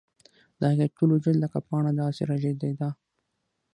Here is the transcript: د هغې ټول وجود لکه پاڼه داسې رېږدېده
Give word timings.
د 0.59 0.61
هغې 0.71 0.87
ټول 0.97 1.09
وجود 1.11 1.35
لکه 1.43 1.57
پاڼه 1.67 1.91
داسې 2.01 2.21
رېږدېده 2.29 2.89